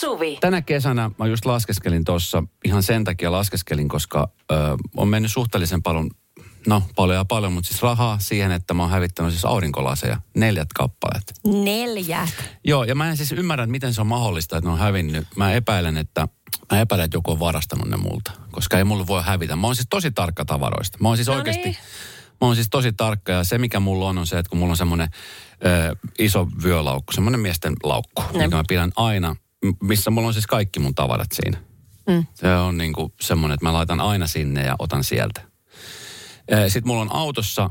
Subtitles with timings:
[0.00, 0.38] Suvi.
[0.40, 4.54] Tänä kesänä mä just laskeskelin tuossa, ihan sen takia laskeskelin, koska ö,
[4.96, 6.10] on mennyt suhteellisen paljon,
[6.66, 10.68] no paljon ja paljon, mutta siis rahaa siihen, että mä oon hävittänyt siis aurinkolaseja, neljät
[10.74, 11.32] kappaleet.
[11.64, 12.28] Neljä.
[12.64, 15.26] Joo, ja mä en siis ymmärrä, että miten se on mahdollista, että ne on hävinnyt.
[15.36, 16.28] Mä epäilen, että
[16.72, 19.56] mä epäilen, että joku on varastanut ne multa, koska ei mulla voi hävitä.
[19.56, 20.98] Mä oon siis tosi tarkka tavaroista.
[21.00, 21.76] Mä oon siis No oikeasti, niin.
[22.40, 24.70] mä oon siis tosi tarkka ja se mikä mulla on on se, että kun mulla
[24.72, 25.08] on semmoinen
[25.66, 28.44] ö, iso vyölaukku, semmoinen miesten laukku, Ne.
[28.44, 29.36] mikä mä pidän aina,
[29.82, 31.58] missä mulla on siis kaikki mun tavarat siinä.
[32.06, 32.26] Mm.
[32.34, 35.40] Se on niin kuin semmoinen, että mä laitan aina sinne ja otan sieltä.
[36.68, 37.70] Sitten mulla on autossa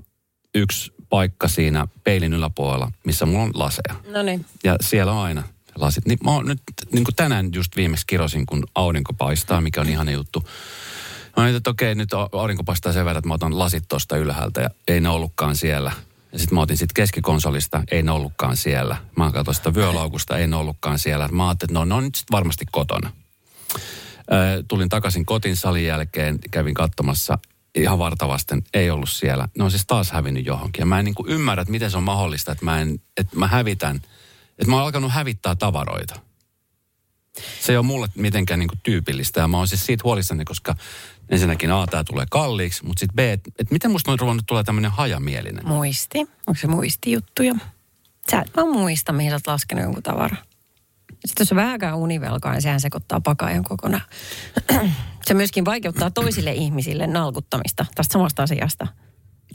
[0.56, 3.96] yksi paikka siinä peilin yläpuolella, missä mulla on laseja.
[4.14, 4.46] No niin.
[4.64, 5.44] Ja siellä on aina
[5.76, 6.06] lasit.
[6.06, 9.90] Niin mä oon nyt niin kuin tänään just viimeksi kirosin, kun aurinko paistaa, mikä on
[9.90, 10.44] ihana juttu.
[11.38, 14.18] Mä mietin, että okei, nyt au- aurinko paistaa sen verran, että mä otan lasit tuosta
[14.18, 15.92] ylhäältä ja ei ne ollutkaan siellä.
[16.36, 18.98] Sitten mä otin sitten keskikonsolista, ei ne ollutkaan siellä.
[19.18, 21.28] Mä katsoin sitä vyölaukusta, ei ne ollutkaan siellä.
[21.28, 23.12] Mä ajattelin, että no, ne on nyt sitten varmasti kotona.
[24.32, 27.40] Ö, tulin takaisin kotiin salin jälkeen, kävin katsomassa
[27.76, 29.48] ihan vartavasten, ei ollut siellä.
[29.58, 30.82] Ne on siis taas hävinnyt johonkin.
[30.82, 33.48] Ja mä en niin ymmärrä, että miten se on mahdollista, että mä, en, että mä
[33.48, 33.96] hävitän,
[34.60, 36.20] että mä oon alkanut hävittää tavaroita.
[37.62, 40.76] Se ei ole mulle mitenkään niin tyypillistä ja mä oon siis siitä huolissani, koska
[41.30, 44.64] ensinnäkin A, tämä tulee kalliiksi, mutta sitten B, että et miten musta on ruvennut tulee
[44.64, 45.68] tämmöinen hajamielinen.
[45.68, 46.20] Muisti.
[46.20, 47.56] Onko se muistijuttuja?
[48.32, 50.36] Sä et vaan muista, mihin sä oot laskenut jonkun tavara.
[51.26, 54.04] Sitten jos on vähänkään univelkaa, niin sehän sekoittaa pakaajan kokonaan.
[55.26, 58.88] se myöskin vaikeuttaa toisille ihmisille nalkuttamista tästä samasta asiasta.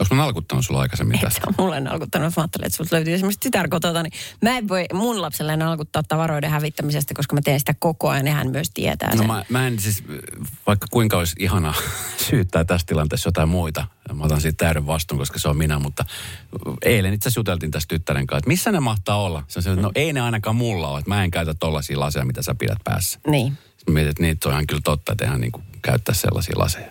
[0.00, 1.40] Onko mä nalkuttanut sulla aikaisemmin Et tästä?
[1.46, 2.36] on mulle nalkuttanut.
[2.36, 6.02] Mä ajattelin, että sulta löytyy esimerkiksi tytär kotota, niin mä en voi mun lapselle nalkuttaa
[6.02, 9.26] tavaroiden hävittämisestä, koska mä teen sitä koko ajan ja hän myös tietää No sen.
[9.26, 10.04] mä, mä en siis,
[10.66, 11.74] vaikka kuinka olisi ihana
[12.30, 16.04] syyttää tässä tilanteessa jotain muita, mä otan siitä täyden vastuun, koska se on minä, mutta
[16.84, 19.44] eilen itse asiassa juteltiin tästä tyttären kanssa, että missä ne mahtaa olla?
[19.48, 22.00] Se on se, että no ei ne ainakaan mulla ole, että mä en käytä tollaisia
[22.00, 23.18] laseja, mitä sä pidät päässä.
[23.26, 23.52] Niin.
[23.76, 26.54] Sitten mä mietin, että niitä on ihan kyllä totta, että eihän niin kuin käyttää sellaisia
[26.58, 26.90] laseja.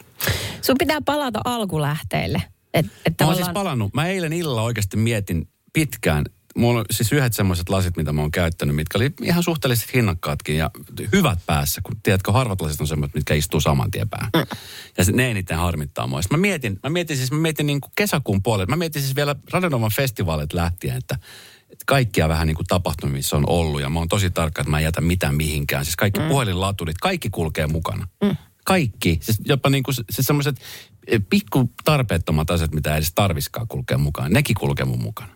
[0.62, 2.44] Sun pitää palata alkulähteille.
[2.74, 6.26] Et, et Mä oon siis palannut, mä eilen illalla oikeasti mietin pitkään,
[6.56, 10.58] mulla on siis yhdet semmoiset lasit, mitä mä oon käyttänyt, mitkä oli ihan suhteellisesti hinnakkaatkin
[10.58, 10.72] ja
[11.12, 14.30] hyvät päässä, kun tiedätkö, harvat lasit on semmoiset, mitkä istuu saman tien päähän.
[14.36, 14.58] Mm.
[14.98, 16.22] Ja se, ne eniten harmittaa mua.
[16.22, 19.16] Sitten mä mietin, mä mietin siis, mä mietin niin kuin kesäkuun puolelle, mä mietin siis
[19.16, 21.16] vielä Radenovan festivaalit lähtien, että,
[21.70, 24.72] että kaikkia vähän niin kuin tapahtumia, missä on ollut ja mä oon tosi tarkka, että
[24.72, 25.86] mä en jätä mitään mihinkään.
[25.86, 26.28] Siis kaikki mm.
[26.28, 28.08] puhelinlaturit, kaikki kulkee mukana.
[28.24, 28.38] Mm.
[28.66, 29.20] Kaikki.
[29.22, 30.56] Siis jopa niin kuin, siis semmoiset
[31.30, 34.34] pikku tarpeettomat asiat, mitä ei edes tarviskaan kulkea mukaan.
[34.34, 35.30] Nekin kulkee mun mukana.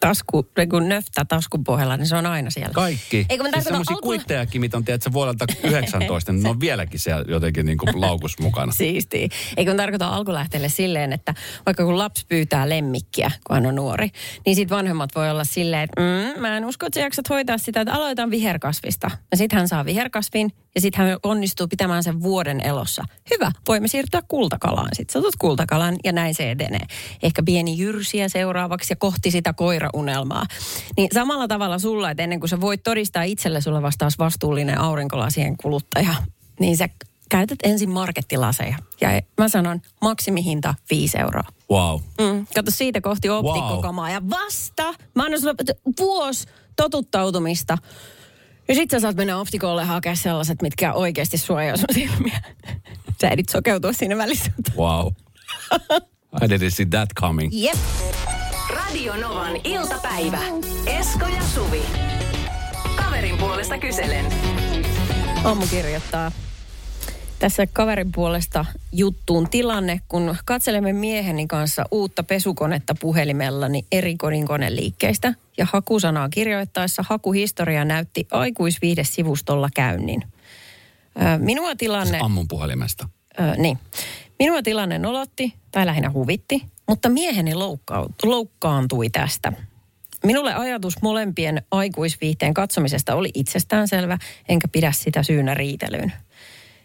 [0.00, 2.72] tasku, niin kun nöftä taskun pohjalla, niin se on aina siellä.
[2.74, 3.26] Kaikki.
[3.28, 7.00] Eikö mä siis semmoisia alku- kuittejakin, mitä on tiedätkö, vuodelta 19, niin ne on vieläkin
[7.00, 8.72] siellä jotenkin niin kuin laukus mukana.
[8.82, 9.28] Siistiä.
[9.56, 11.34] Eikö kun tarkoita alkulähteelle silleen, että
[11.66, 14.08] vaikka kun lapsi pyytää lemmikkiä, kun hän on nuori,
[14.46, 17.58] niin sitten vanhemmat voi olla silleen, että mm, mä en usko, että sä jaksat hoitaa
[17.58, 19.10] sitä, että aloitan viherkasvista.
[19.30, 23.04] Ja sitten hän saa viherkasvin ja sitten hän onnistuu pitämään sen vuoden elossa.
[23.30, 24.88] Hyvä, voimme siirtyä kultakalaan.
[24.92, 26.86] Sitten sä otat kultakalan ja näin se edenee.
[27.22, 30.46] Ehkä pieni jyrsiä seuraavaksi ja kohti sitä koiraunelmaa.
[30.96, 35.56] Niin samalla tavalla sulla, että ennen kuin sä voit todistaa itselle sulle vastaas vastuullinen aurinkolasien
[35.56, 36.14] kuluttaja,
[36.60, 36.88] niin sä
[37.28, 38.76] käytät ensin markettilaseja.
[39.00, 39.08] Ja
[39.38, 41.48] mä sanon maksimihinta 5 euroa.
[41.70, 42.00] Wow.
[42.20, 44.10] Mm, kato siitä kohti optikkokamaa.
[44.10, 45.54] Ja vasta, mä annan sulle
[46.00, 46.46] vuosi
[46.76, 47.78] totuttautumista.
[48.72, 52.40] Ja sit sä saat mennä optikolle hakea sellaiset, mitkä oikeasti suojaa sun silmiä.
[53.20, 54.52] Sä ehdit sokeutua siinä välissä.
[54.76, 55.06] Wow.
[56.42, 57.50] I didn't see that coming.
[57.52, 57.76] Jep.
[58.74, 60.38] Radio Novan iltapäivä.
[60.86, 61.82] Esko ja Suvi.
[62.96, 64.24] Kaverin puolesta kyselen.
[65.44, 66.32] Aamu kirjoittaa
[67.42, 75.34] tässä kaverin puolesta juttuun tilanne, kun katselemme mieheni kanssa uutta pesukonetta puhelimellani eri kodinkoneliikkeistä.
[75.58, 80.22] Ja hakusanaa kirjoittaessa hakuhistoria näytti aikuisviihdesivustolla käynnin.
[81.38, 82.18] Minua tilanne...
[82.22, 83.08] Ammun puhelimesta.
[83.56, 83.78] Niin.
[84.38, 89.52] Minua tilanne nolotti, tai lähinnä huvitti, mutta mieheni loukkaut- loukkaantui tästä.
[90.24, 94.18] Minulle ajatus molempien aikuisviihteen katsomisesta oli itsestäänselvä,
[94.48, 96.12] enkä pidä sitä syynä riitelyyn.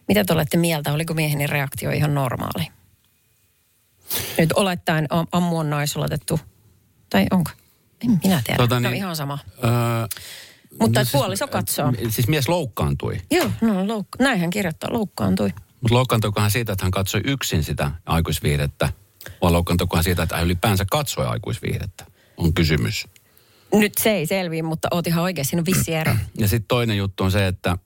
[0.08, 0.94] Mitä te olette mieltä?
[0.94, 2.68] Oliko mieheni reaktio ihan normaali?
[4.38, 6.40] Nyt olettaen am- ammu on naisoletettu.
[7.10, 7.52] Tai onko?
[8.06, 8.58] En minä tiedä.
[8.58, 9.40] Tota niin, no ihan sama.
[9.64, 9.70] Öö,
[10.80, 11.94] Mutta no et puoliso katsoo.
[12.10, 13.22] Siis mies loukkaantui.
[13.32, 15.50] Joo, no louk- näin hän kirjoittaa, loukkaantui.
[15.82, 18.90] Mutta loukkaantuiko hän siitä, että hän katsoi yksin sitä aikuisviihdettä?
[19.42, 22.06] Vai loukkaantuiko hän siitä, että hän ylipäänsä katsoi aikuisviihdettä?
[22.38, 23.08] On kysymys.
[23.74, 26.16] Nyt se ei selviä, mutta oot ihan oikein, siinä on vissi ero.
[26.38, 27.78] Ja sitten toinen juttu on se, että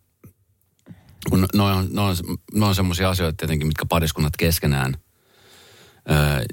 [1.32, 4.94] kun noin on, noi on, noi on semmoisia asioita tietenkin, mitkä pariskunnat keskenään
[6.10, 6.46] öö,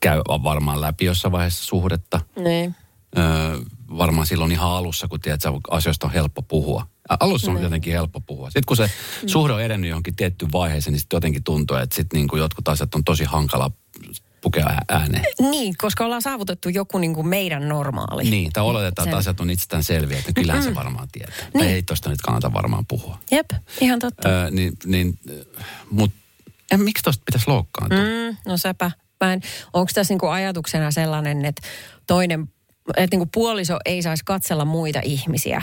[0.00, 2.20] käy varmaan läpi jossain vaiheessa suhdetta.
[2.36, 2.76] Niin.
[3.18, 3.58] Öö,
[3.98, 6.86] varmaan silloin ihan alussa, kun tiedät, että asioista on helppo puhua.
[7.20, 8.48] Alussa on jotenkin helppo puhua.
[8.50, 8.90] Sitten kun se
[9.26, 12.68] suhde on edennyt johonkin tiettyyn vaiheeseen, niin sitten jotenkin tuntuu, että sitten niin kuin jotkut
[12.68, 13.70] asiat on tosi hankala
[14.44, 15.24] pukea ääneen.
[15.40, 18.24] Niin, koska ollaan saavutettu joku niin kuin meidän normaali.
[18.30, 21.36] Niin, tai oletetaan, että asiat on itsestään selviä, että kyllähän se varmaan tietää.
[21.36, 21.74] Tai Niin.
[21.74, 23.18] ei tosta nyt kannata varmaan puhua.
[23.30, 23.50] Jep,
[23.80, 24.28] ihan totta.
[24.28, 25.18] Öö, niin, niin,
[25.90, 26.16] mutta
[26.76, 27.98] miksi tosta pitäisi loukkaantua?
[27.98, 28.04] Mm.
[28.04, 28.90] Mm, no sepä.
[29.24, 29.40] Mä en,
[29.72, 31.62] onko tässä niinku ajatuksena sellainen, että
[32.06, 32.48] toinen,
[32.96, 35.62] että niinku puoliso ei saisi katsella muita ihmisiä,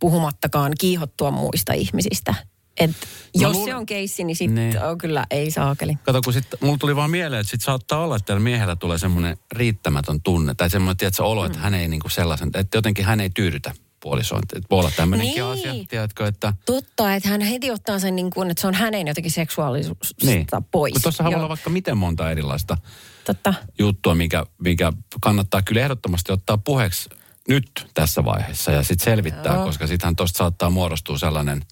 [0.00, 2.34] puhumattakaan kiihottua muista ihmisistä.
[2.80, 4.82] Et Mä jos luulen- se on keissi, niin sitten Niin.
[4.82, 5.98] on kyllä ei saakeli.
[6.02, 8.98] Kato, kun sitten mulla tuli vaan mieleen, että sit saattaa olla, että tällä miehellä tulee
[8.98, 13.20] semmoinen riittämätön tunne, tai semmoinen, tiedätkö, olo, että hän ei niinku sellaisen, että jotenkin hän
[13.20, 13.72] ei tyydytä
[14.02, 14.42] puolisoon.
[14.42, 15.44] Että voi olla tämmöinenkin Niin.
[15.44, 16.52] asia, tiedätkö, että...
[16.66, 20.46] Totta, että hän heti ottaa sen niin kuin, että se on hänen jotenkin seksuaalisuudesta Niin.
[20.70, 20.92] pois.
[20.94, 22.76] Mutta tuossahan voi olla vaikka miten monta erilaista
[23.24, 23.54] Totta.
[23.78, 27.08] juttua, mikä, mikä kannattaa kyllä ehdottomasti ottaa puheeksi
[27.48, 29.64] nyt tässä vaiheessa ja sitten selvittää, Joo.
[29.64, 31.62] koska sittenhän tuosta saattaa muodostua sellainen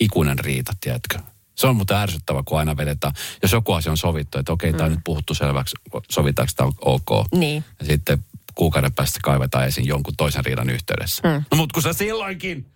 [0.00, 1.18] ikuinen riita, tiedätkö?
[1.54, 3.12] Se on muuten ärsyttävä, kun aina vedetään,
[3.42, 5.76] jos joku asia on sovittu, että okei, tämä on nyt puhuttu selväksi,
[6.10, 7.26] sovitaanko tämä ok.
[7.34, 7.64] Niin.
[7.78, 11.22] Ja sitten kuukauden päästä kaivetaan esiin jonkun toisen riidan yhteydessä.
[11.28, 11.44] Mm.
[11.50, 12.66] No mutta kun sä silloinkin...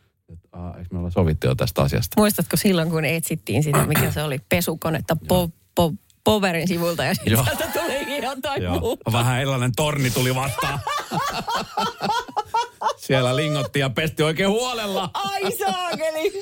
[0.53, 2.21] Aa, eikö me olla sovittu jo tästä asiasta?
[2.21, 5.93] Muistatko silloin, kun etsittiin sitä, mikä se oli, pesukonetta po, po,
[6.25, 8.81] Poverin sivulta ja sitten sieltä tuli jotain Joo.
[8.81, 9.13] muuta.
[9.13, 10.81] Vähän erilainen torni tuli vastaan.
[13.07, 15.11] Siellä lingotti ja pesti oikein huolella.
[15.15, 16.33] Ai saakeli!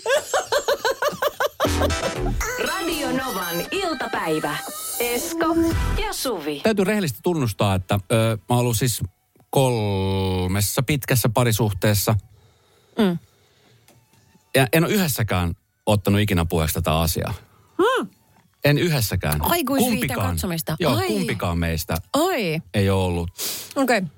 [2.67, 4.57] Radio Novan iltapäivä.
[5.01, 5.45] Esko
[6.07, 6.61] ja Suvi.
[6.61, 9.03] Täytyy rehellisesti tunnustaa, että ö, mä oon ollut siis
[9.51, 12.15] kolmessa pitkässä parisuhteessa.
[12.99, 13.19] Mm.
[14.55, 15.55] Ja en ole yhdessäkään
[15.87, 17.35] ottanut ikinä puheeksi tätä asiaa.
[17.79, 18.09] Hmm.
[18.65, 19.43] En yhdessäkään.
[19.43, 20.31] Aikuisviihteen Kumpikaan.
[20.31, 20.77] katsomista.
[20.81, 21.07] Joo, Ai.
[21.07, 23.31] kumpikaan meistä Ai, ei ole ollut.
[23.77, 23.99] okei.
[23.99, 24.18] Okay.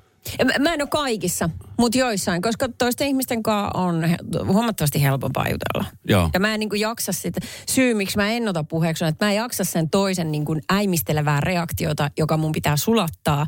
[0.58, 4.04] Mä en ole kaikissa, mutta joissain, koska toisten ihmisten kanssa on
[4.46, 5.84] huomattavasti helpompaa jutella.
[6.08, 6.30] Joo.
[6.34, 9.26] Ja mä en niin kuin jaksa sitä, syy miksi mä en ota puheeksi on, että
[9.26, 13.46] mä en jaksa sen toisen niin kuin äimistelevää reaktiota, joka mun pitää sulattaa.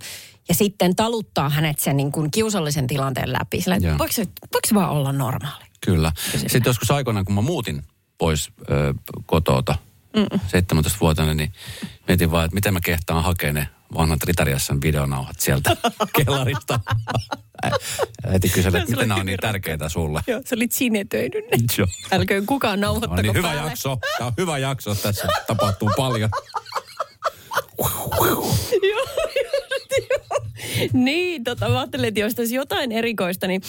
[0.49, 3.61] Ja sitten taluttaa hänet sen niin kuin kiusallisen tilanteen läpi.
[3.61, 5.65] Sillä, että voiko, se, voiko se vaan olla normaali?
[5.85, 6.13] Kyllä.
[6.33, 7.83] Sitten joskus aikoinaan, kun mä muutin
[8.19, 8.95] pois ö,
[9.27, 9.75] kotota,
[10.17, 10.23] mm.
[10.23, 11.53] 17-vuotiaana, niin
[12.09, 15.77] mietin vaan, että miten mä kehtaan hakea ne vanhat Ritariassan videonauhat sieltä
[16.17, 16.81] kellarista.
[18.27, 20.21] Äiti kyseli, että miten nämä on niin tärkeitä sulle.
[20.27, 20.41] Joo,
[20.71, 21.59] sinetöinyt ne.
[21.79, 21.87] Joo.
[22.13, 23.71] Älköön kukaan Tämä nauhoittako on niin hyvä päälle.
[23.71, 23.99] jakso.
[24.19, 24.95] Tämä on hyvä jakso.
[24.95, 26.31] Tässä tapahtuu paljon.
[28.93, 29.09] Joo.
[30.93, 33.63] Niin, tota, mä ajattelin, että jos tässä jotain erikoista, niin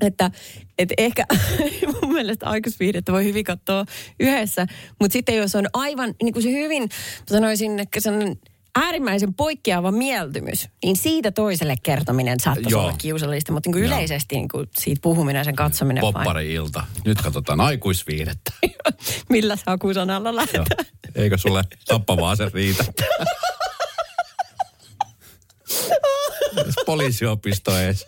[0.00, 0.30] että,
[0.78, 1.26] että ehkä
[2.02, 3.84] mun mielestä aikuisviihdettä voi hyvin katsoa
[4.20, 4.66] yhdessä,
[5.00, 6.88] mutta sitten jos on aivan niin kuin se hyvin,
[7.28, 8.36] sanoisin, että sellainen
[8.76, 12.82] äärimmäisen poikkeava mieltymys, niin siitä toiselle kertominen saattaisi Joo.
[12.82, 13.94] olla kiusallista, mutta niin kuin Joo.
[13.96, 16.14] yleisesti niin kuin siitä puhuminen ja sen katsominen vain.
[16.14, 16.86] Poppari-ilta.
[17.04, 18.52] Nyt katsotaan aikuisviihdettä.
[19.28, 20.36] Millä hakusanalla Joo.
[20.36, 20.86] lähdetään.
[21.14, 22.84] Eikö sulle tappava ase riitä?
[26.86, 28.06] Poliisiopisto edes.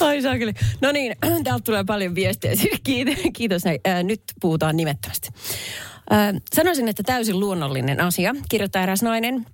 [0.00, 0.52] Ai saakeli.
[0.80, 2.56] No niin, täältä tulee paljon viestejä.
[2.56, 3.14] Siis Kiitos.
[3.32, 3.62] kiitos
[4.02, 5.09] nyt puhutaan nimettömästi.
[6.54, 9.46] Sanoisin, että täysin luonnollinen asia, kirjoittaa eräs nainen.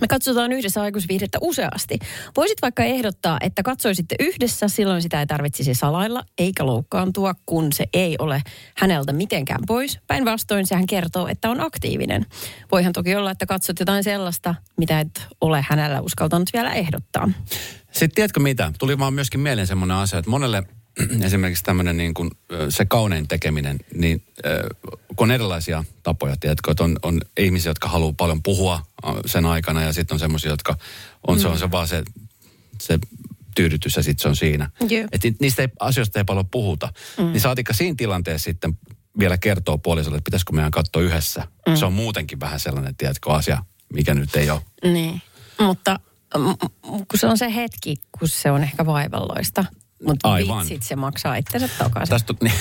[0.00, 1.98] Me katsotaan yhdessä aikuisviihdettä useasti.
[2.36, 7.84] Voisit vaikka ehdottaa, että katsoisitte yhdessä, silloin sitä ei tarvitsisi salailla eikä loukkaantua, kun se
[7.92, 8.42] ei ole
[8.76, 9.98] häneltä mitenkään pois.
[10.06, 12.26] Päinvastoin sehän kertoo, että on aktiivinen.
[12.72, 17.30] Voihan toki olla, että katsot jotain sellaista, mitä et ole hänellä uskaltanut vielä ehdottaa.
[17.82, 18.72] Sitten tiedätkö mitä?
[18.78, 20.62] Tuli vaan myöskin mieleen semmoinen asia, että monelle
[21.26, 22.30] esimerkiksi tämmöinen niin kuin,
[22.68, 24.22] se kaunein tekeminen, niin
[25.16, 28.82] kun on erilaisia tapoja, tiedätkö, että on, on ihmisiä, jotka haluaa paljon puhua
[29.26, 30.76] sen aikana ja sitten on semmoisia, jotka
[31.26, 31.42] on, mm.
[31.42, 32.02] se on se vaan se,
[32.80, 32.98] se
[33.54, 34.70] tyydytys ja sitten se on siinä.
[34.88, 35.08] Jep.
[35.12, 36.92] Että niistä ei, asioista ei paljon puhuta.
[37.18, 37.24] Mm.
[37.24, 38.78] Niin saatikka siinä tilanteessa sitten
[39.18, 41.48] vielä kertoo puolisolle, että pitäisikö meidän katsoa yhdessä.
[41.68, 41.76] Mm.
[41.76, 44.62] Se on muutenkin vähän sellainen, tiedätkö, asia, mikä nyt ei ole.
[44.82, 45.22] Niin,
[45.60, 46.00] mutta
[46.36, 49.64] mm, mm, kun se on se hetki, kun se on ehkä vaivalloista.
[50.06, 50.58] Mutta Aivan.
[50.58, 52.10] vitsit se maksaa itsensä takaisin.
[52.10, 52.54] Tästä, niin,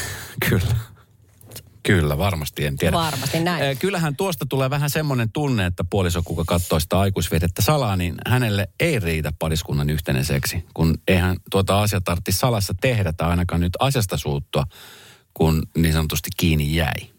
[0.49, 0.75] kyllä.
[1.83, 2.97] Kyllä, varmasti, en tiedä.
[2.97, 3.77] Varmasti näin.
[3.77, 8.67] Kyllähän tuosta tulee vähän semmoinen tunne, että puoliso, kuka katsoo sitä aikuisviedettä salaa, niin hänelle
[8.79, 13.73] ei riitä pariskunnan yhteinen seksi, kun eihän tuota asiaa tarvitse salassa tehdä tai ainakaan nyt
[13.79, 14.63] asiasta suuttua,
[15.33, 17.16] kun niin sanotusti kiinni jäi.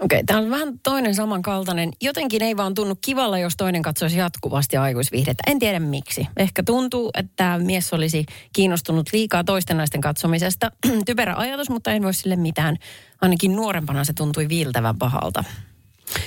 [0.00, 1.92] Okei, tämä on vähän toinen samankaltainen.
[2.02, 5.50] Jotenkin ei vaan tunnu kivalla, jos toinen katsoisi jatkuvasti aikuisviihdettä.
[5.50, 6.26] En tiedä miksi.
[6.36, 10.72] Ehkä tuntuu, että mies olisi kiinnostunut liikaa toisten naisten katsomisesta.
[11.06, 12.76] Typerä ajatus, mutta en voi sille mitään.
[13.20, 15.44] Ainakin nuorempana se tuntui viiltävän pahalta.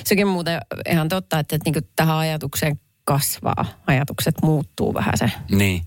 [0.03, 5.31] Sekin muuten ihan totta, että, että niin tähän ajatukseen kasvaa, ajatukset muuttuu vähän se.
[5.51, 5.81] Niin.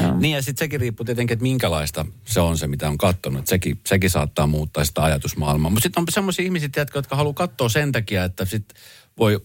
[0.00, 0.18] Joo.
[0.18, 3.46] Niin ja sitten sekin riippuu tietenkin, että minkälaista se on se, mitä on katsonut.
[3.46, 5.70] Sekin, sekin saattaa muuttaa sitä ajatusmaailmaa.
[5.70, 8.82] Mutta sitten on semmoisia ihmisiä, jotka haluaa katsoa sen takia, että sitten
[9.18, 9.40] voi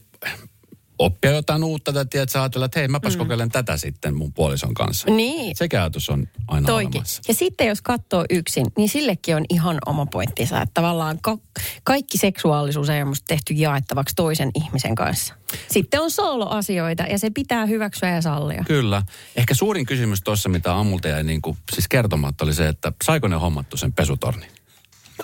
[0.99, 3.19] oppia jotain uutta tai tiedät, sä ajatella, että hei, mäpäs mm.
[3.19, 5.11] kokeilen tätä sitten mun puolison kanssa.
[5.11, 5.55] Niin.
[5.55, 6.89] Sekä ajatus on aina Toikin.
[6.95, 7.21] olemassa.
[7.27, 11.37] Ja sitten jos katsoo yksin, niin sillekin on ihan oma pointtinsa, että tavallaan ka-
[11.83, 15.33] kaikki seksuaalisuus ei ole musta tehty jaettavaksi toisen ihmisen kanssa.
[15.71, 18.63] Sitten on soloasioita ja se pitää hyväksyä ja sallia.
[18.67, 19.03] Kyllä.
[19.35, 23.27] Ehkä suurin kysymys tuossa, mitä Ammulta jäi niin kuin, siis kertomatta, oli se, että saiko
[23.27, 24.49] ne hommattu sen pesutornin?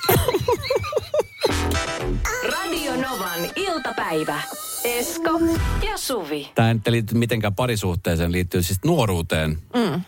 [2.51, 4.41] Radio Novan iltapäivä.
[4.85, 5.39] Esko
[5.87, 6.51] ja Suvi.
[6.55, 9.49] Tämä ei liity mitenkään parisuhteeseen, liittyy siis nuoruuteen.
[9.51, 10.01] Mm.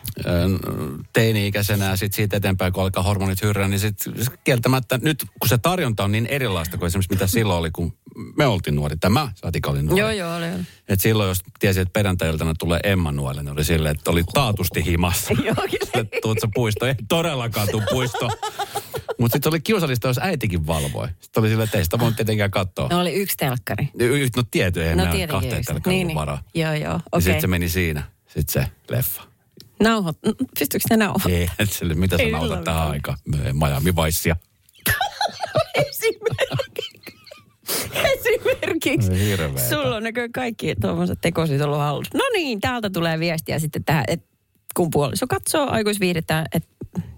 [1.12, 5.58] Teini-ikäisenä ja sitten siitä eteenpäin, kun alkaa hormonit hyrrää, niin sitten kieltämättä nyt, kun se
[5.58, 7.92] tarjonta on niin erilaista kuin esimerkiksi mitä silloin oli, kun
[8.36, 8.96] me oltiin nuori.
[8.96, 10.00] Tämä, Satika oli nuori.
[10.00, 10.44] Joo, joo, oli.
[10.54, 10.62] oli.
[10.88, 15.34] Et silloin, jos tiesi, että perjantai-iltana tulee Emmanuelle, niin oli silleen, että oli taatusti himassa.
[15.44, 15.54] Joo,
[15.94, 16.86] Että tuut sä puisto?
[16.86, 18.28] Ei todellakaan tuu puisto.
[19.18, 21.08] Mutta sitten oli kiusallista, jos äitikin valvoi.
[21.20, 22.88] Sitten oli silleen, että ei sitä voi tietenkään katsoa.
[22.88, 23.88] No oli yksi telkkari.
[23.98, 26.14] Y- No tietty, eihän No kahteen telkkaan Niin, niin, niin.
[26.14, 26.42] varaa.
[26.54, 27.22] Joo, joo, Ja okei.
[27.22, 29.22] sitten se meni siinä, sitten se leffa.
[29.82, 31.40] Nauhot, n- pystyykö ne nauhoittamaan?
[31.58, 33.18] Ei, sille, mitä sä Ei sillä tähän aikaan?
[33.52, 34.36] Miami Viceia.
[35.74, 36.48] Esimerkiksi.
[38.88, 39.12] Esimerkiksi.
[39.22, 39.68] Ei hirveetä.
[39.68, 42.18] Sulla on näkö kaikki tuommoiset tekosit ollut hallussa.
[42.18, 44.26] No niin, täältä tulee viestiä sitten tähän, että
[44.76, 46.68] kun puoliso katsoo aikuisviihdettä, että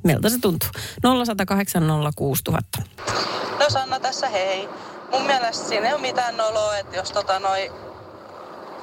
[0.04, 0.68] miltä se tuntuu.
[1.02, 1.82] 0108
[2.16, 2.82] 06000.
[3.58, 4.68] No Sanna tässä hei.
[5.12, 7.72] Mun mielestä siinä ei ole mitään noloa, että jos tota noi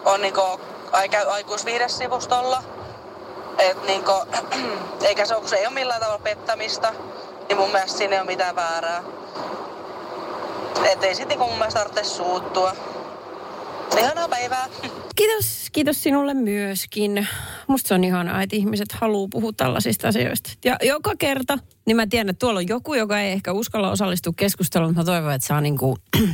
[0.05, 0.41] on niinku,
[0.91, 2.63] ai, käy aikuisviihdesivustolla,
[3.57, 4.11] et niinku,
[5.07, 6.93] eikä se, ole- kun se ei ole millään tavalla pettämistä,
[7.47, 9.03] niin mun mielestä siinä ei ole mitään väärää.
[10.85, 12.75] Et ei sit niinku mun mielestä tarvitse suuttua.
[13.99, 14.67] Ihanaa päivää.
[15.15, 17.27] Kiitos, kiitos sinulle myöskin.
[17.67, 20.49] Musta se on ihanaa, että ihmiset haluaa puhua tällaisista asioista.
[20.65, 24.33] Ja joka kerta, niin mä tiedän, että tuolla on joku, joka ei ehkä uskalla osallistua
[24.35, 25.97] keskusteluun, mutta mä toivon, että saa niin kuin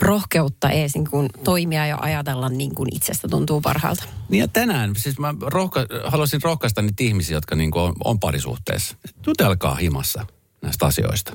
[0.00, 4.04] rohkeutta ees niin kuin toimia ja ajatella niin kuin itsestä tuntuu parhaalta.
[4.28, 8.96] Niin ja tänään, siis mä rohka, haluaisin rohkaista niitä ihmisiä, jotka niin on, on parisuhteessa.
[9.26, 10.26] Jutelkaa himassa
[10.62, 11.32] näistä asioista.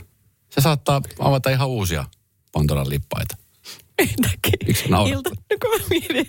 [0.51, 2.05] Se saattaa avata ihan uusia
[2.51, 3.37] Pandoran lippaita.
[4.89, 5.13] Naurat?
[5.13, 5.29] Ilta,
[5.61, 6.25] kun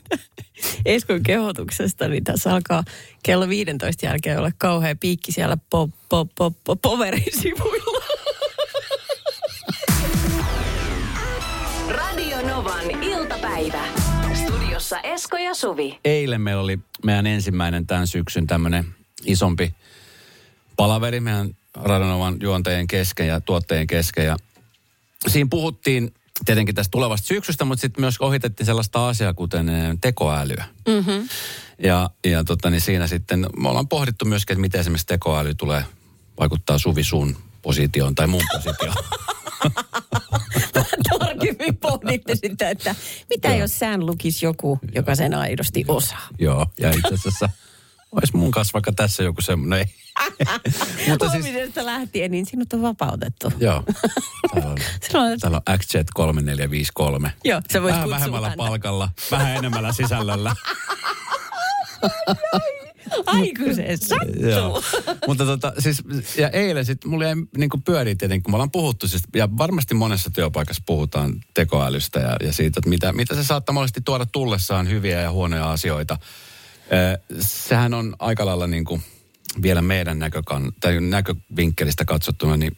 [0.85, 2.85] Eskon kehotuksesta, niin tässä alkaa
[3.23, 8.05] kello 15 jälkeen olla kauhea piikki siellä po, po, po, po, poverin sivuilla.
[11.89, 13.85] Radio Novan iltapäivä.
[14.35, 15.99] Studiossa Esko ja Suvi.
[16.05, 19.75] Eilen meillä oli meidän ensimmäinen tämän syksyn tämmöinen isompi
[20.77, 24.27] palaveri meidän Radanovan juontajien kesken ja tuottajien kesken.
[24.27, 24.37] Ja
[25.29, 26.15] siinä puhuttiin
[26.45, 30.65] tietenkin tästä tulevasta syksystä, mutta sitten myös ohitettiin sellaista asiaa, kuten eh, tekoälyä.
[30.89, 31.29] Mm-hmm.
[31.79, 35.85] Ja, ja tota, niin siinä sitten me ollaan pohdittu myöskin, että miten esimerkiksi tekoäly tulee
[36.39, 38.97] vaikuttaa Suvi sun positioon tai mun positioon.
[41.19, 42.95] Tarkemmin pohditte sitä, että
[43.31, 43.59] mitä Joo.
[43.59, 46.29] jos sään lukisi joku, joka sen aidosti osaa.
[46.39, 47.49] Joo, ja itse asiassa
[48.13, 49.87] olisi mun kanssa vaikka tässä joku semmoinen.
[51.09, 53.53] Mutta siis, Huomisesta lähtien, niin sinut on vapautettu.
[53.59, 53.83] joo.
[54.53, 54.79] Täällä on,
[55.09, 57.33] Silloin, täällä on XJet 3453.
[57.45, 58.65] Joo, sä voit Vähän vähemmällä häntä.
[58.65, 60.57] palkalla, vähän enemmällä sisällöllä.
[63.27, 63.87] aikuisen
[64.41, 64.81] Joo.
[64.81, 65.17] sattuu.
[65.27, 66.03] Mutta tota, siis,
[66.39, 69.95] ja eilen sitten mulla jäi niin pyörii tietenkin, kun me ollaan puhuttu, siis, ja varmasti
[69.95, 74.89] monessa työpaikassa puhutaan tekoälystä ja, ja siitä, että mitä, mitä se saattaa mahdollisesti tuoda tullessaan
[74.89, 76.19] hyviä ja huonoja asioita.
[77.41, 79.03] Sehän on aika lailla niin kuin
[79.63, 82.77] vielä meidän näkökan, tai näkövinkkelistä katsottuna, niin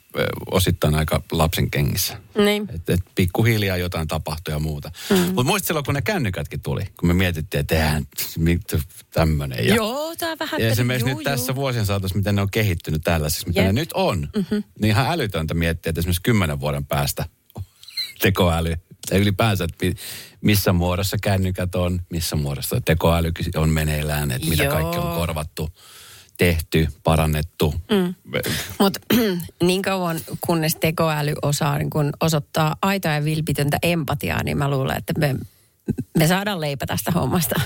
[0.50, 2.20] osittain aika lapsen kengissä.
[2.38, 2.68] Niin.
[2.74, 4.90] Että et pikkuhiljaa jotain tapahtui ja muuta.
[5.10, 5.16] Mm.
[5.16, 8.06] Mutta muistat silloin, kun ne kännykätkin tuli, kun me mietittiin, että eihän
[9.10, 9.66] tämmöinen.
[9.66, 10.60] Ja, Joo, tää vähän...
[10.60, 11.56] ja esimerkiksi juu, nyt tässä juu.
[11.56, 13.66] vuosien saatossa, miten ne on kehittynyt tällaisiksi, mitä Jep.
[13.66, 14.28] ne nyt on.
[14.36, 14.62] Mm-hmm.
[14.80, 17.24] Niin ihan älytöntä miettiä, että esimerkiksi kymmenen vuoden päästä
[18.22, 18.74] tekoäly,
[19.14, 19.94] tai ylipäänsä, että mi-
[20.40, 24.72] missä muodossa kännykät on, missä muodossa tekoäly on meneillään, että mitä Joo.
[24.72, 25.70] kaikki on korvattu,
[26.36, 27.74] tehty, parannettu.
[27.90, 28.14] Mm.
[28.78, 29.00] Mutta
[29.62, 34.96] niin kauan, kunnes tekoäly osaa niin kun osoittaa aitoa ja vilpitöntä empatiaa, niin mä luulen,
[34.96, 35.36] että me,
[36.18, 37.60] me saadaan leipä tästä hommasta.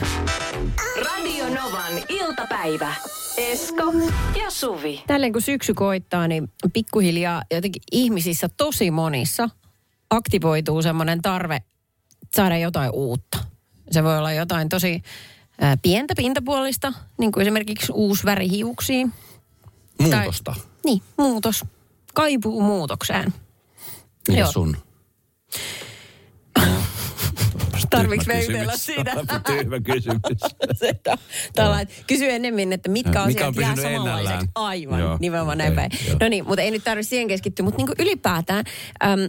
[1.05, 2.95] Radio Novan iltapäivä.
[3.37, 3.93] Esko
[4.43, 5.03] ja Suvi.
[5.07, 9.49] Tälleen kun syksy koittaa, niin pikkuhiljaa jotenkin ihmisissä tosi monissa
[10.11, 11.63] aktivoituu semmoinen tarve
[12.37, 13.39] saada jotain uutta.
[13.91, 15.03] Se voi olla jotain tosi
[15.61, 19.13] ää, pientä pintapuolista, niin kuin esimerkiksi uusi väri hiuksiin.
[20.01, 20.55] Muutosta.
[20.85, 21.65] Niin, muutos.
[22.15, 23.35] Kaipuu muutokseen.
[24.29, 24.53] Mikä Joo.
[24.53, 24.77] sun?
[27.87, 28.87] Ydellä kysymys.
[28.87, 29.13] siitä?
[29.57, 30.41] Tyhmä kysymys.
[31.55, 33.95] Tällä, kysy ennemmin, että mitkä Mikä asiat on jää samanlaiseksi.
[33.95, 34.49] ennällään?
[34.55, 35.91] Aivan, Joo, nimenomaan näin päin.
[36.21, 38.65] No niin, mutta ei nyt tarvitse siihen keskittyä, mutta niin ylipäätään
[39.05, 39.21] äm,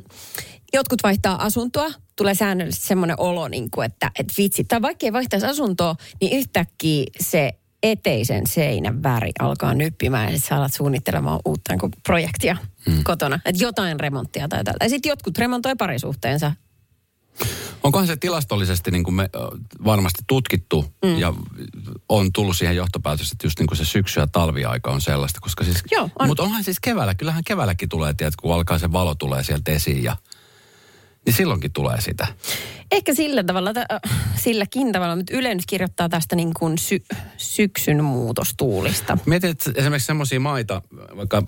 [0.74, 5.14] jotkut vaihtaa asuntoa, tulee säännöllisesti semmoinen olo, niin kuin, että, että vitsi, tai vaikka ei
[5.14, 7.54] vaihtaisi asuntoa, niin yhtäkkiä se
[7.84, 13.04] eteisen seinän väri alkaa nyppimään ja sä alat suunnittelemaan uutta niin projektia hmm.
[13.04, 13.40] kotona.
[13.46, 14.86] Että jotain remonttia tai tältä.
[14.86, 16.52] Ja sitten jotkut remontoi parisuhteensa.
[17.84, 19.30] Onkohan se tilastollisesti niin kuin me,
[19.86, 21.18] varmasti tutkittu mm.
[21.18, 21.34] ja
[22.10, 25.64] on tullut siihen johtopäätös, että just niin kuin se syksy- ja talviaika on sellaista, koska
[25.64, 26.28] siis, Joo, on.
[26.28, 30.04] mutta onhan siis keväällä, kyllähän keväälläkin tulee, tiedät, kun alkaa se valo tulee sieltä esiin
[30.04, 30.18] ja
[31.26, 32.28] niin silloinkin tulee sitä.
[32.92, 37.06] Ehkä sillä tavalla, äh, silläkin tavalla, mutta Yle nyt kirjoittaa tästä niin kuin sy-
[37.38, 39.18] syksyn muutostuulista.
[39.26, 40.82] Mietin, että esimerkiksi semmoisia maita,
[41.18, 41.44] vaikka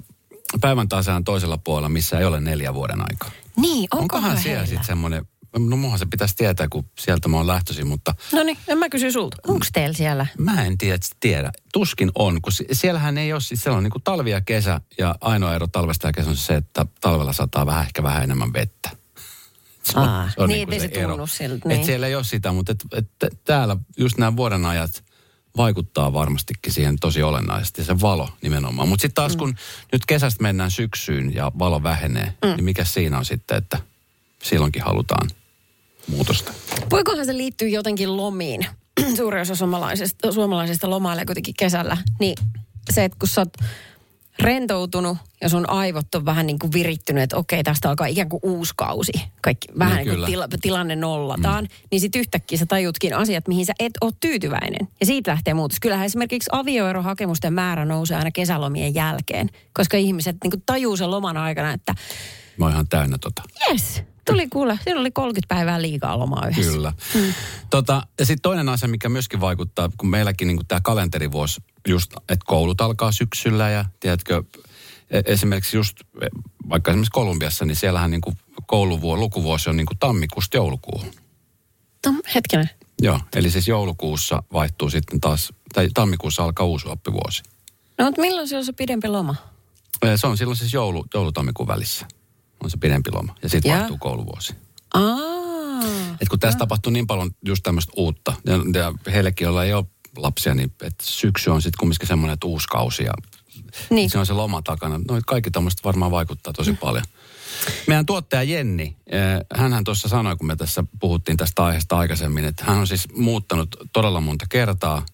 [0.62, 3.32] päivän tasaan toisella puolella, missä ei ole neljä vuoden aikaa.
[3.56, 5.26] Niin, onkohan, Onkohan siellä sitten semmoinen,
[5.60, 8.90] no muuhan se pitäisi tietää, kun sieltä mä oon lähtöisin, mutta No niin, en mä
[8.90, 9.38] kysy sulta.
[9.48, 10.28] Onko teillä siellä?
[10.38, 11.52] Mä en tiedä, tiedä.
[11.74, 14.82] Tuskin on, kun si- siellähän ei ole, siis siellä on niin kuin talvi ja kesä
[14.98, 18.54] ja ainoa ero talvesta ja kesä on se, että talvella sataa vähän ehkä vähän enemmän
[18.54, 18.90] vettä.
[19.84, 21.10] Se Aa, niin, niinku ettei se ero.
[21.10, 21.86] tunnu siltä, Et niin.
[21.86, 22.86] siellä ei ole sitä, mutta et,
[23.24, 25.04] et, täällä just nämä vuoden ajat
[25.58, 28.88] vaikuttaa varmastikin siihen tosi olennaisesti, se valo nimenomaan.
[28.88, 29.56] Mutta sitten taas kun
[29.92, 32.50] nyt kesästä mennään syksyyn ja valo vähenee, mm.
[32.50, 33.80] niin mikä siinä on sitten, että
[34.44, 35.30] silloinkin halutaan
[36.08, 36.54] muutosta.
[36.92, 38.66] Voikohan se liittyä jotenkin lomiin?
[39.18, 41.98] Suuri osa suomalaisista, suomalaisista lomailee kuitenkin kesällä.
[42.20, 42.36] Niin
[42.92, 43.54] se, että kun sä oot
[44.40, 48.40] rentoutunut ja sun aivot on vähän niin kuin virittynyt, että okei, tästä alkaa ikään kuin
[48.44, 49.12] uusi kausi.
[49.42, 51.64] Kaikki vähän Niin, niin, kuin tila, tilanne nollataan.
[51.64, 51.70] Mm.
[51.92, 54.88] Niin sit yhtäkkiä sä tajutkin asiat, mihin sä et ole tyytyväinen.
[55.00, 55.80] Ja siitä lähtee muutos.
[55.80, 59.50] Kyllähän esimerkiksi avioerohakemusten määrä nousee aina kesälomien jälkeen.
[59.74, 61.96] Koska ihmiset niin kuin tajuu sen loman aikana, että
[62.58, 63.42] Mä oon ihan täynnä tota.
[63.70, 66.72] jes, tuli kuule, siinä oli 30 päivää liikaa lomaa yhdessä.
[66.72, 66.94] Kyllä.
[67.16, 67.34] Mm.
[67.70, 72.46] Tota, ja sitten toinen asia, mikä myöskin vaikuttaa, kun meilläkin niin tämä kalenterivuosi, just, että
[72.46, 74.44] koulut alkaa syksyllä ja tiedätkö,
[75.10, 76.28] e- esimerkiksi just, e,
[76.70, 78.22] vaikka esimerkiksi Kolumbiassa, niin siellähän niin
[78.68, 81.14] kouluvuo, lukuvuosi on niin kuin tammikuusta joulukuuhun.
[82.06, 82.70] No, hetkinen.
[83.02, 87.44] Joo, eli siis joulukuussa vaihtuu sitten taas, tai tammikuussa alkaa uusi oppivuosi.
[87.98, 89.36] No, mutta milloin se on se pidempi loma?
[90.02, 92.06] E, Se on silloin siis joulu, joulutammikuun välissä.
[92.64, 93.36] On se pidempi loma.
[93.44, 94.56] Ja sitten vaihtuu kouluvuosi.
[94.94, 95.32] Aa.
[96.22, 99.86] Et kun tässä tapahtuu niin paljon just tämmöistä uutta, ja, ja heillekin, joilla ei ole
[100.18, 103.14] lapsia, niin et syksy on sitten kumminkin semmoinen, että uusi kausi ja
[103.90, 104.10] Niin.
[104.10, 104.98] se on se loma takana.
[104.98, 107.04] No kaikki tämmöistä varmaan vaikuttaa tosi paljon.
[107.88, 108.96] Meidän tuottaja Jenni,
[109.56, 113.76] hän tuossa sanoi, kun me tässä puhuttiin tästä aiheesta aikaisemmin, että hän on siis muuttanut
[113.94, 115.06] todella monta kertaa.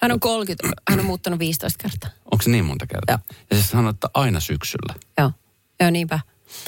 [0.00, 2.10] Hän on 30, hän on muuttanut 15 kertaa.
[2.30, 3.18] Onko se niin monta kertaa?
[3.50, 4.94] Ja siis sanoi, että aina syksyllä.
[5.18, 5.32] Joo,
[5.80, 6.20] joo niinpä.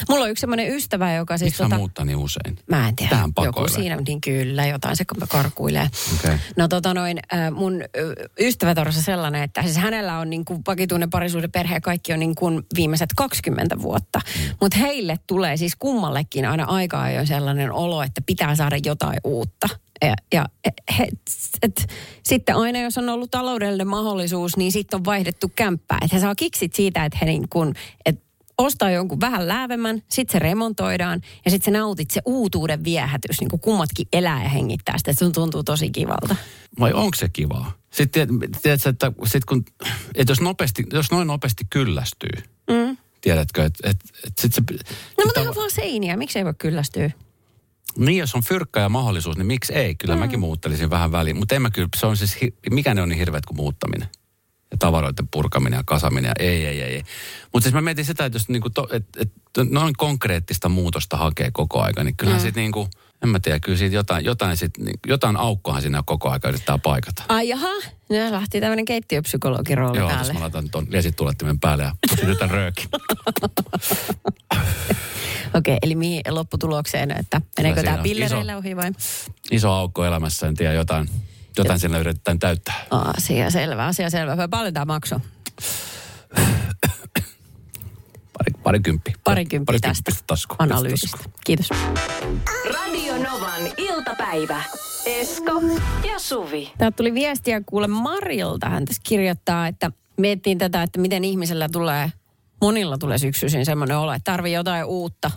[0.09, 1.59] Mulla on yksi semmoinen ystävä, joka siis...
[1.59, 2.59] Miksi muuttaa niin usein?
[2.69, 3.09] Mä en tiedä.
[3.09, 3.75] Tähän Joku pakoilee.
[3.75, 5.87] siinä, niin kyllä, jotain se karkuilee.
[6.19, 6.37] Okei.
[6.57, 7.19] No tota noin,
[7.51, 12.13] mun ö, ystävätorassa sellainen, että siis hänellä on niin kuin vakituinen parisuuden perhe ja kaikki
[12.13, 14.19] on niin kuin viimeiset 20 vuotta.
[14.19, 14.55] Mm.
[14.61, 19.67] Mutta heille tulee siis kummallekin aina aika ajoin sellainen olo, että pitää saada jotain uutta.
[20.01, 20.45] Ja, ja
[20.99, 21.07] he,
[21.61, 21.87] et,
[22.23, 25.97] sitten aina, jos on ollut taloudellinen mahdollisuus, niin sitten on vaihdettu kämppää.
[26.01, 27.73] Että he saa kiksit siitä, että he niin kuin,
[28.05, 28.23] että
[28.57, 33.49] ostaa jonkun vähän läävemmän, sitten se remontoidaan ja sitten sä nautit se uutuuden viehätys, niin
[33.49, 35.13] kuin kummatkin elää ja hengittää sitä.
[35.13, 36.35] Se tuntuu tosi kivalta.
[36.79, 37.71] Vai onko se kivaa?
[37.91, 39.65] Sitten tiedät- tiedätkö, että, sit kun,
[40.15, 42.97] että jos, nopeasti, jos noin nopeasti kyllästyy, Mm.
[43.21, 44.61] tiedätkö, että et, et sit se...
[45.17, 47.11] No mutta ihan vaan seiniä, miksi ei voi kyllästyä?
[47.97, 49.95] Niin, jos on fyrkkä ja mahdollisuus, niin miksi ei?
[49.95, 50.19] Kyllä mm.
[50.19, 51.37] mäkin muuttelisin vähän väliin.
[51.37, 52.37] Mutta en mä kyllä, se on siis,
[52.71, 54.07] mikä ne on niin hirveät kuin muuttaminen?
[54.73, 56.93] Ja tavaroiden purkaminen ja kasaminen ja ei, ei, ei.
[56.93, 57.03] ei.
[57.53, 59.31] Mutta siis mä mietin sitä, että jos niinku to, et, et,
[59.69, 62.45] noin konkreettista muutosta hakee koko aika, niin kyllähän mm.
[62.45, 62.87] sitten niinku,
[63.23, 64.71] en mä tiedä, kyllä siitä jotain, jotain, sit,
[65.07, 67.23] jotain aukkohan siinä koko aika yrittää paikata.
[67.29, 67.67] Ai jaha,
[68.09, 70.21] no lähti tämmöinen keittiöpsykologin rooli Joo, päälle.
[70.21, 72.89] tässä mä laitan tuon lesitulettimen päälle ja sytytän röökin.
[75.53, 78.91] Okei, eli mihin lopputulokseen, että meneekö tämä pillereillä ohi vai?
[79.51, 81.09] Iso aukko elämässä, en tiedä, jotain,
[81.57, 82.75] jotain siellä yritetään täyttää.
[83.17, 84.47] Asia selvä, asia selvä.
[84.47, 85.19] Paljon tämä maksoi?
[88.37, 89.13] Pari, parikymppi.
[89.23, 90.55] Parikymppi Pari tästä tästä tasku.
[90.59, 91.17] analyysistä.
[91.45, 91.69] Kiitos.
[92.73, 94.63] Radio Novan iltapäivä.
[95.05, 95.61] Esko
[96.07, 96.71] ja Suvi.
[96.77, 98.69] Täältä tuli viestiä kuule Marilta.
[98.69, 102.11] Hän tässä kirjoittaa, että miettiin tätä, että miten ihmisellä tulee,
[102.61, 105.31] monilla tulee syksyisin semmoinen olo, että tarvii jotain uutta.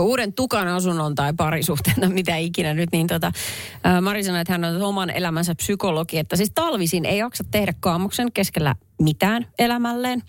[0.00, 3.32] Uuden tukan asunnon tai parisuhteen tai mitä ikinä nyt, niin tota,
[4.02, 8.32] Mari sanoi, että hän on oman elämänsä psykologi, että siis talvisin ei jaksa tehdä kaamuksen
[8.32, 10.22] keskellä mitään elämälleen.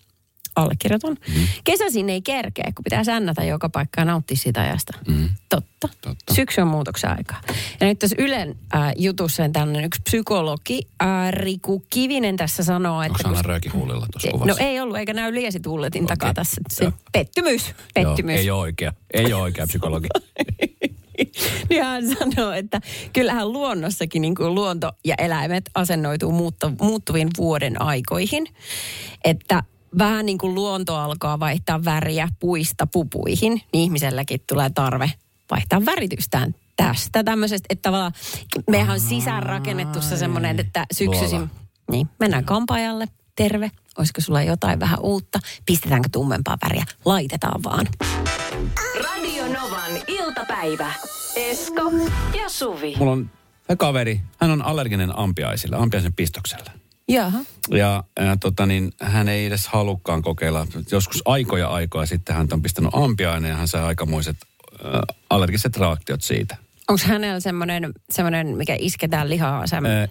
[0.58, 1.17] Allekirjoitan.
[1.36, 1.48] Mm.
[1.63, 4.93] Kesäsin ei kerkeä, kun pitää sännätä joka paikkaa ja nauttia siitä ajasta.
[5.08, 5.30] Mm.
[5.50, 5.89] Totta.
[6.02, 6.34] Totta.
[6.34, 7.41] Syksy on muutoksen aikaa.
[7.80, 13.02] Ja nyt tässä Ylen äh, jutussa on tämmöinen yksi psykologi, äh, Riku Kivinen tässä sanoo,
[13.02, 13.17] että...
[13.26, 14.63] Onko Anna röökihuulilla tuossa No kuvassa?
[14.63, 16.17] ei ollut, eikä näy liesitulletin okay.
[16.17, 16.62] takaa tässä.
[16.70, 16.93] Se Joo.
[17.12, 18.36] pettymys, pettymys.
[18.36, 18.93] Joo, ei ole oikea.
[19.13, 20.08] Ei ole oikea psykologi.
[21.70, 22.82] niin hän sanoo, että
[23.13, 28.48] kyllähän luonnossakin niin kuin luonto ja eläimet asennoituu muuttu, muuttuviin vuoden aikoihin.
[29.24, 29.63] Että
[29.98, 35.12] vähän niin kuin luonto alkaa vaihtaa väriä puista pupuihin, niin ihmiselläkin tulee tarve
[35.52, 38.14] vaihtaa väritystään tästä tämmöisestä, että tavallaan
[38.70, 41.54] mehän on sisäänrakennettu se semmoinen, että syksyisin, Luola.
[41.92, 47.88] niin mennään kampaajalle, terve, olisiko sulla jotain vähän uutta, pistetäänkö tummempaa väriä, laitetaan vaan.
[49.04, 50.94] Radio Novan iltapäivä.
[51.36, 51.92] Esko
[52.42, 52.96] ja Suvi.
[53.00, 53.30] Mulla on
[53.78, 56.72] kaveri, hän on allerginen ampiaisille, ampiaisen pistokselle.
[57.08, 57.39] Jaha.
[57.70, 60.67] Ja, ja tota niin, hän ei edes halukkaan kokeilla.
[60.91, 64.38] Joskus aikoja aikoja sitten hän on pistänyt ampiainen ja hän sai aikamoiset
[64.86, 66.58] äh, allergiset reaktiot siitä.
[66.89, 69.67] Onko hänellä semmoinen, semmoinen, mikä isketään lihaa?
[69.67, 69.86] Sem...
[69.86, 70.10] Äh,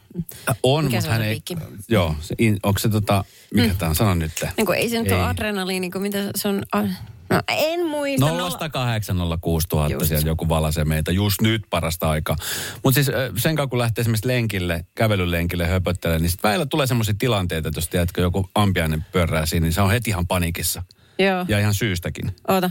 [0.62, 1.30] on, Mikä mutta hän ei...
[1.30, 1.56] piikki?
[1.88, 3.76] Joo, se, in, onko se tota, mikä mm.
[3.76, 4.32] tämä on, sano nyt.
[4.56, 6.62] niin kuin, ei se nyt ole adrenaliini, kun mitä se on...
[6.72, 6.82] a-
[7.30, 8.26] No en muista.
[8.26, 10.06] Nollasta 806 000 Just.
[10.06, 12.36] siellä joku valasee meitä just nyt parasta aikaa.
[12.84, 17.14] Mutta siis sen kanssa kun lähtee esimerkiksi lenkille, kävelylenkille höpöttelee, niin sitten välillä tulee semmoisia
[17.18, 20.82] tilanteita, että jos tiedätkö, joku ampiainen pyörää siinä, niin se on heti ihan panikissa.
[21.18, 22.36] Joo, Ja ihan syystäkin.
[22.48, 22.70] oota.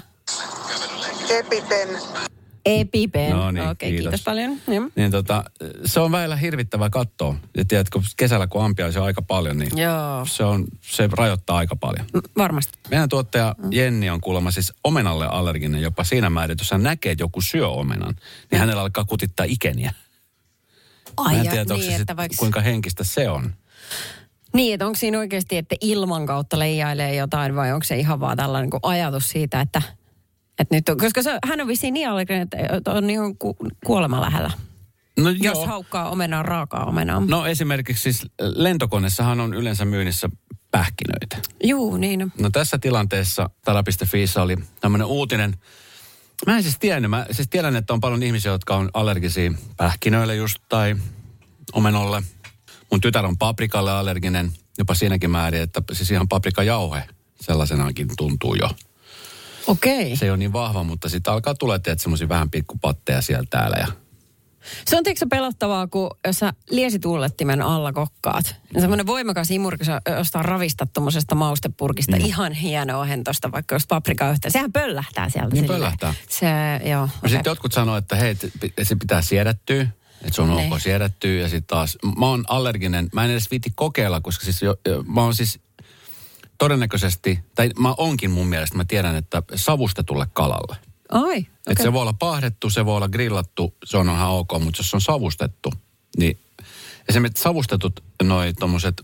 [1.30, 1.90] Epipen.
[2.66, 3.32] Epipen.
[3.32, 4.04] No niin, Okei, kiitos.
[4.04, 4.58] kiitos paljon.
[4.68, 4.90] Joo.
[4.96, 5.44] Niin tota,
[5.86, 7.36] se on välillä hirvittävää katsoa.
[7.58, 11.76] Ja tiedätkö, kesällä kun ampiaisia on aika paljon, niin Joo, se, on, se rajoittaa aika
[11.76, 12.06] paljon.
[12.14, 12.80] M- varmasti.
[12.90, 17.12] Meidän tuottaja Jenni on kuulemma siis omenalle allerginen jopa siinä määrin, että jos hän näkee,
[17.12, 18.16] että joku syö omenan,
[18.52, 19.94] niin hänellä alkaa kutittaa ikeniä.
[21.18, 22.36] Ai Mä en tiedä, niin, se sit, että vaikka...
[22.40, 23.54] kuinka henkistä se on.
[24.54, 28.38] Niin, että onko siinä oikeasti, että ilman kautta leijailee jotain vai onko se ihan vaan
[28.38, 29.82] tällainen niin ajatus siitä, että,
[30.60, 34.22] että nyt on, koska se, hän on vissiin niin allerginen, että on ihan ku, kuolema
[34.22, 34.52] lähellä.
[35.20, 35.68] No, Jos joo.
[35.68, 37.24] haukkaa omenaa, raakaa omenaa.
[37.28, 40.30] no esimerkiksi siis lentokoneessahan on yleensä myynnissä
[40.72, 41.38] pähkinöitä.
[41.64, 42.32] Juu, niin.
[42.40, 45.58] No tässä tilanteessa tara.fiissa oli tämmöinen uutinen.
[46.48, 50.36] Mä en siis tiennyt, mä siis tiedän, että on paljon ihmisiä, jotka on allergisia pähkinöille
[50.36, 50.96] just tai
[51.74, 52.24] omenolle.
[52.92, 57.04] Mun tytär on paprikalle allerginen, jopa siinäkin määrin, että siis ihan paprikajauhe
[57.42, 58.70] sellaisenaankin tuntuu jo.
[59.68, 60.18] Okei.
[60.18, 63.78] Se ei ole niin vahva, mutta sitten alkaa tulla, että semmoisia vähän pikkupatteja siellä täällä.
[63.80, 63.88] Ja...
[64.88, 68.56] Se on tiedätkö pelottavaa, kun jos sä liesituulettimen alla kokkaat.
[68.74, 69.48] Niin semmoinen voimakas
[69.82, 72.18] sä jostain ravistat tuommoisesta maustepurkista.
[72.18, 72.26] Mm.
[72.26, 74.50] Ihan hienoa hentosta, vaikka jos paprika yhtä.
[74.50, 75.50] Sehän pöllähtää sieltä.
[75.54, 75.80] Niin silleen.
[75.80, 76.14] pöllähtää.
[76.30, 76.48] Se,
[76.90, 77.02] joo.
[77.02, 77.30] No okei.
[77.30, 79.82] sitten jotkut sanoo, että hei, et- et se pitää siedättyä,
[80.22, 80.74] että se on Niin.
[80.74, 81.42] ok siedättyä.
[81.42, 85.22] Ja sitten taas, mä oon allerginen, mä en edes viitti kokeilla, koska siis jo- mä
[85.22, 85.60] oon siis
[86.58, 90.78] todennäköisesti, tai mä onkin mun mielestä, mä tiedän, että savustetulle kalalle.
[91.12, 91.72] Ai, Okay.
[91.72, 94.90] Että se voi olla pahdettu, se voi olla grillattu, se on ihan ok, mutta jos
[94.90, 95.74] se on savustettu,
[96.18, 96.40] niin
[97.10, 99.02] esimerkiksi savustetut noi tommoset,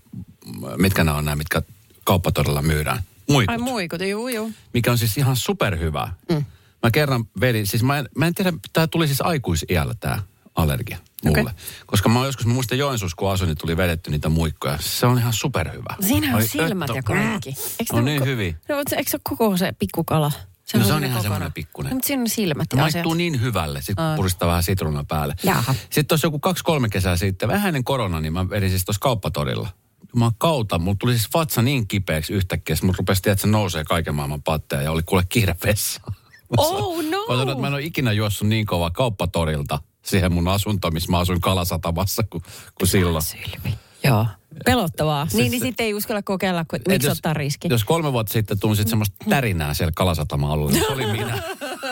[0.77, 1.61] mitkä nämä on nämä, mitkä
[2.03, 4.51] kauppatorilla myydään, muikut, Ai muikut, juu, juu.
[4.73, 6.13] mikä on siis ihan superhyvä.
[6.29, 6.45] Mm.
[6.83, 10.19] Mä kerran vedin, siis mä en, mä en tiedä, tämä tuli siis aikuisiällä tämä
[10.55, 11.41] allergia mulle.
[11.41, 11.53] Okei.
[11.86, 14.77] Koska mä joskus, mä muistan Joensuussa, kun asuin, niin tuli vedetty niitä muikkoja.
[14.81, 15.95] Se on ihan superhyvä.
[16.07, 16.97] Siinä on Ai, silmät öttö.
[16.97, 17.49] ja kaikki.
[17.79, 18.53] Eikö On ne- niin hyviä.
[18.69, 20.31] No, mutta se- eikö se ole koko se pikkukala?
[20.65, 21.89] Se No se on ihan semmoinen pikkunen.
[21.89, 23.17] No, mutta siinä on silmät ja Maistuu asiat.
[23.17, 23.81] niin hyvälle.
[23.81, 24.15] Sitten Ai.
[24.15, 25.36] puristaa vähän sitruunaa päälle.
[25.43, 25.73] Jaha.
[25.84, 29.69] Sitten tuossa joku kaksi-kolme kesää sitten, vähän ennen korona, niin mä vedin siis tuossa kauppatorilla.
[30.15, 33.47] Mä kauta, mulla tuli siis vatsa niin kipeäksi yhtäkkiä, että mulla rupesi tiedä, että se
[33.47, 36.15] nousee kaiken maailman patteja ja oli kuule kiire vessaan.
[36.57, 37.17] Oh no!
[37.17, 41.11] Mä sanoin, että mä en ole ikinä juossut niin kova kauppatorilta siihen mun asuntoon, missä
[41.11, 42.43] mä asuin Kalasatamassa kuin,
[42.77, 43.23] kuin silloin.
[43.23, 43.75] Sylvi.
[44.03, 44.25] Joo.
[44.65, 45.27] Pelottavaa.
[45.29, 47.67] Se- niin, niin sitten ei uskalla kokeilla, kun miksi jos- ottaa riski.
[47.71, 51.41] Jos kolme vuotta sitten tunsit semmoista tärinää siellä Kalasatama-alueella, se oli minä.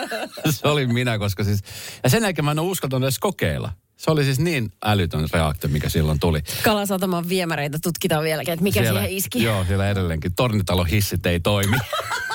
[0.50, 1.60] se oli minä, koska siis...
[2.02, 3.72] Ja sen jälkeen mä en ole uskaltanut edes kokeilla.
[3.96, 6.40] Se oli siis niin älytön reaktio, mikä silloin tuli.
[6.64, 9.42] Kalasataman viemäreitä tutkitaan vieläkin, että mikä siihen iski.
[9.42, 10.34] Joo, siellä edelleenkin.
[10.34, 11.76] Tornitalon hissit ei toimi.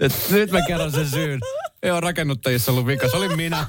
[0.00, 1.40] Et nyt mä kerron sen syyn.
[1.82, 3.66] Ei ole rakennuttajissa ollut vika, se oli minä.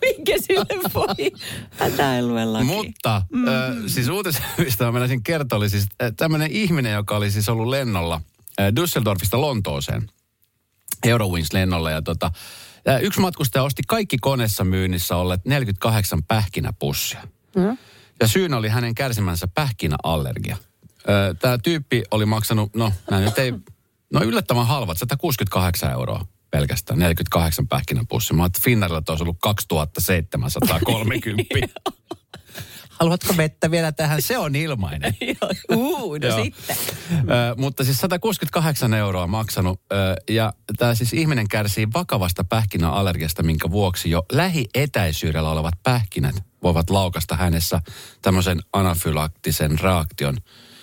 [0.00, 1.32] Mikä sille voi?
[1.70, 2.66] Hätäiluellakin.
[2.66, 3.48] Mutta mm.
[3.48, 3.52] äh,
[3.86, 8.20] siis uutis, mistä mä menisin kertoa, oli siis tämmöinen ihminen, joka oli siis ollut lennolla
[8.60, 10.10] Düsseldorfista Lontooseen.
[11.06, 12.30] Eurowings-lennolla ja tota,
[13.00, 17.28] yksi matkustaja osti kaikki koneessa myynnissä olleet 48 pähkinäpussia.
[17.56, 17.78] Mm.
[18.20, 20.56] Ja syynä oli hänen kärsimänsä pähkinäallergia.
[21.38, 23.52] Tämä tyyppi oli maksanut, no nämä nyt ei,
[24.12, 28.36] no yllättävän halvat, 168 euroa pelkästään, 48 pähkinäpussia.
[28.36, 31.54] Mä että Finnarilla olisi ollut 2730.
[33.02, 34.22] haluatko vettä vielä tähän?
[34.22, 35.16] Se on ilmainen.
[35.76, 36.44] Uu, no Joo.
[36.44, 36.76] sitten.
[37.12, 39.80] Ö, mutta siis 168 euroa maksanut.
[39.92, 46.90] Ö, ja tämä siis ihminen kärsii vakavasta pähkinäallergiasta, minkä vuoksi jo lähietäisyydellä olevat pähkinät voivat
[46.90, 47.80] laukasta hänessä
[48.22, 50.36] tämmöisen anafylaktisen reaktion.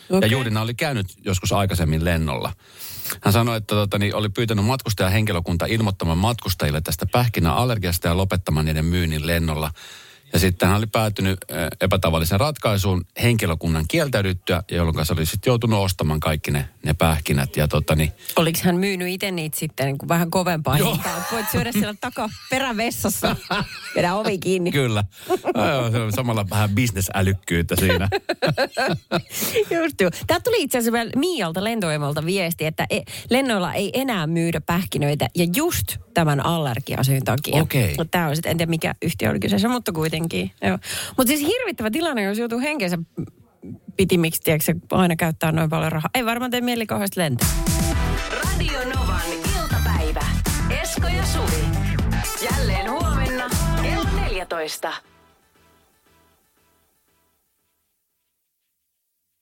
[0.10, 0.30] Okay.
[0.30, 0.32] Ja.
[0.32, 2.54] Juudina oli käynyt joskus aikaisemmin lennolla.
[3.22, 8.86] Hän sanoi, että tota, niin oli pyytänyt matkustajahenkilökunta ilmoittamaan matkustajille tästä pähkinäallergiasta ja lopettamaan niiden
[8.86, 9.72] myynnin lennolla.
[10.34, 15.80] Ja sitten hän oli päätynyt äh, epätavalliseen ratkaisuun henkilökunnan kieltäydyttyä, jolloin se oli sitten joutunut
[15.80, 17.58] ostamaan kaikki ne, ne pähkinät.
[17.58, 20.94] Ja tota, niin, Oliko hän myynyt itse niitä sitten niin kuin vähän kovempaa Joo.
[20.94, 21.24] hintaa?
[21.32, 23.36] Voit syödä siellä takaa perävessassa.
[23.96, 24.72] Vedä ovi kiinni.
[24.72, 25.04] Kyllä.
[25.92, 28.10] Se on samalla vähän bisnesälykkyyttä siinä.
[29.82, 30.12] Just joo.
[30.28, 35.28] Tää tuli itse asiassa vielä Mialta lentoemalta viesti, että e- lennoilla ei enää myydä pähkinöitä
[35.36, 37.62] ja just tämän allergiasyyn takia.
[37.62, 37.96] Okei.
[38.12, 40.52] Tämä on sitten, en tiedä mikä yhtiö oli kyseessä, mutta kuitenkin.
[41.18, 42.98] Mutta siis hirvittävä tilanne, jos joutuu henkensä
[43.98, 46.10] pitimiksi, tiedätkö, aina käyttää noin paljon rahaa.
[46.14, 47.48] Ei varmaan tee mieli kauheasti lentää.
[48.32, 49.22] Radio Novan
[49.62, 50.26] iltapäivä.
[50.82, 51.64] Esko ja Suvi.
[52.52, 53.50] Jälleen huomenna
[53.82, 54.94] kello 14.